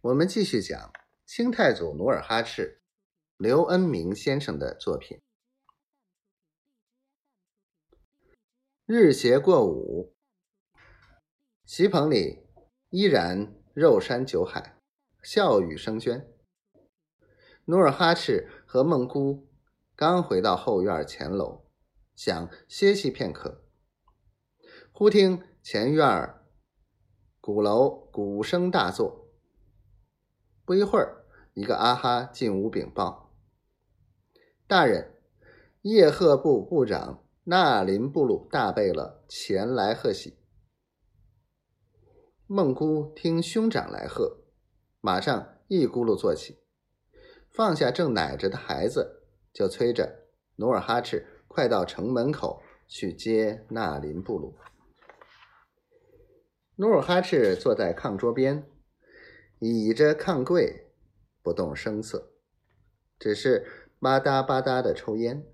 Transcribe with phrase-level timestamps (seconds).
[0.00, 0.92] 我们继续讲
[1.26, 2.80] 清太祖努尔哈赤，
[3.36, 5.20] 刘恩明先生的作品。
[8.86, 10.14] 日斜过午，
[11.64, 12.46] 席棚里
[12.90, 14.78] 依然肉山酒海，
[15.20, 16.28] 笑语声喧。
[17.64, 19.48] 努尔哈赤和孟姑
[19.96, 21.68] 刚回到后院前楼，
[22.14, 23.64] 想歇息片刻，
[24.92, 26.36] 忽听前院
[27.40, 29.17] 鼓楼鼓声大作。
[30.68, 33.32] 不一会儿，一个阿哈进屋禀报
[34.68, 35.14] ：“大人，
[35.80, 40.36] 叶赫部部长。”纳林布鲁大贝勒前来贺喜。
[42.46, 44.42] 孟姑听兄长来贺，
[45.00, 46.58] 马上一咕噜坐起，
[47.48, 49.22] 放下正奶着的孩子，
[49.54, 54.54] 就催着努尔哈赤快到城门口去接纳林布鲁。
[56.76, 58.70] 努尔哈赤坐在炕桌边，
[59.60, 60.92] 倚着炕柜，
[61.42, 62.32] 不动声色，
[63.18, 65.44] 只是吧嗒吧嗒的抽烟。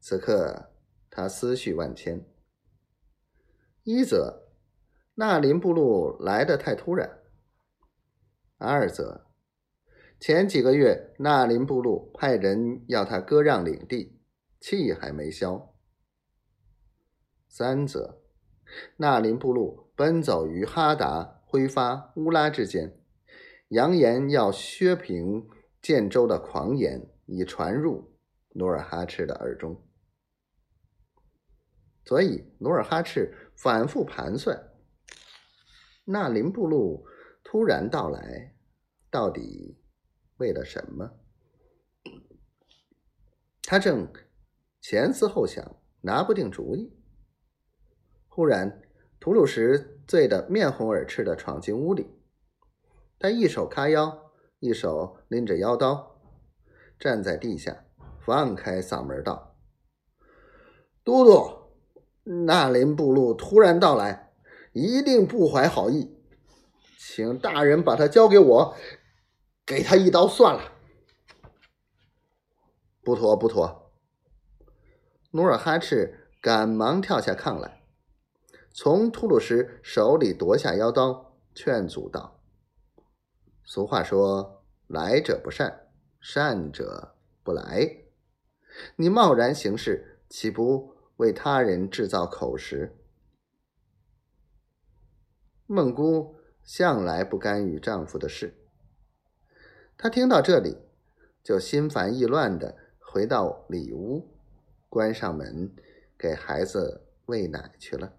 [0.00, 0.72] 此刻，
[1.08, 2.26] 他思绪万千。
[3.84, 4.48] 一则，
[5.14, 7.08] 纳林部落来得太突然；
[8.58, 9.26] 二则，
[10.18, 14.20] 前几个月纳林部落派人要他割让领地，
[14.58, 15.74] 气还没消；
[17.48, 18.22] 三则，
[18.96, 22.98] 纳林部落奔走于哈达、挥发、乌拉之间，
[23.68, 25.48] 扬言要削平
[25.80, 28.18] 建州的狂言已传入
[28.54, 29.80] 努尔哈赤的耳中。
[32.04, 34.72] 所以，努尔哈赤反复盘算，
[36.06, 37.04] 纳林部落
[37.44, 38.56] 突然到来，
[39.08, 39.78] 到底
[40.38, 41.20] 为了什么？
[43.62, 44.12] 他正
[44.80, 46.92] 前思后想，拿不定主意。
[48.26, 48.82] 忽然，
[49.20, 52.10] 吐鲁什醉得面红耳赤的闯进屋里，
[53.18, 56.20] 他一手叉腰，一手拎着腰刀，
[56.98, 57.84] 站在地下，
[58.20, 59.56] 放开嗓门道
[61.02, 61.62] ：“都督！”
[62.46, 64.32] 纳林部落突然到来，
[64.72, 66.16] 一定不怀好意，
[66.98, 68.74] 请大人把他交给我，
[69.66, 70.72] 给他一刀算了。
[73.02, 73.92] 不妥，不妥！
[75.32, 77.83] 努尔哈赤赶忙跳下炕来，
[78.76, 82.40] 从吐鲁什手里夺下腰刀，劝阻道
[83.62, 85.88] ：“俗话说，来者不善，
[86.20, 87.14] 善者
[87.44, 87.98] 不来。
[88.96, 92.96] 你贸然行事，岂不？”为他人制造口实，
[95.64, 98.66] 孟姑向来不干预丈夫的事。
[99.96, 100.76] 她听到这里，
[101.44, 104.28] 就心烦意乱的回到里屋，
[104.88, 105.72] 关上门，
[106.18, 108.16] 给孩子喂奶去了。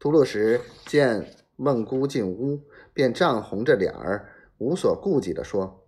[0.00, 2.58] 吐鲁什见孟姑进屋，
[2.94, 5.86] 便涨红着脸儿，无所顾忌的说：“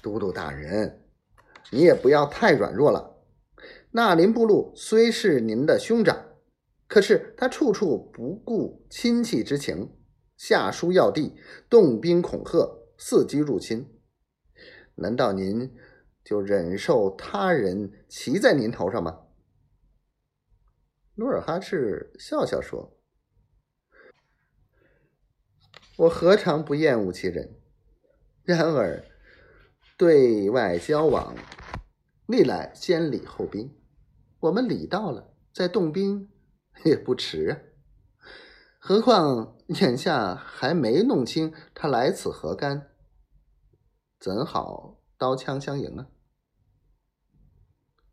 [0.00, 1.04] 都督大人，
[1.70, 3.18] 你也不要太软弱了。”
[3.92, 6.24] 纳林部落虽是您的兄长，
[6.88, 9.94] 可是他处处不顾亲戚之情，
[10.38, 11.36] 下书要地，
[11.68, 13.86] 动兵恐吓，伺机入侵。
[14.94, 15.70] 难道您
[16.24, 19.18] 就忍受他人骑在您头上吗？
[21.20, 22.96] 努尔哈赤笑笑说
[25.98, 27.60] ：“我何尝不厌恶其人？
[28.42, 29.04] 然而
[29.98, 31.36] 对外交往，
[32.26, 33.76] 历来先礼后兵。”
[34.40, 36.30] 我们礼到了，再动兵
[36.86, 37.60] 也不迟啊。
[38.78, 42.92] 何况眼下还没弄清他来此何干，
[44.18, 46.08] 怎好刀枪相迎啊？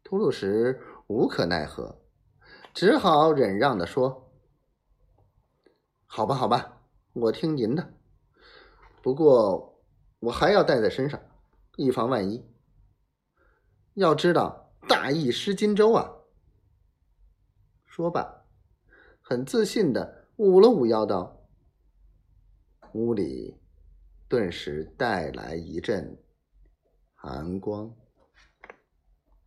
[0.04, 2.02] 吐鲁什无可奈何，
[2.78, 4.32] 只好忍让的说
[6.06, 6.84] ：“好吧，好吧，
[7.14, 7.92] 我听您的。
[9.02, 9.82] 不过
[10.20, 11.20] 我还要带在身上，
[11.76, 12.46] 以防万一。
[13.96, 16.08] 要知道，大意失荆州啊！”
[17.88, 18.46] 说罢，
[19.22, 21.50] 很自信的捂了捂腰刀，
[22.94, 23.60] 屋里
[24.28, 26.24] 顿时带来一阵
[27.16, 27.92] 寒光。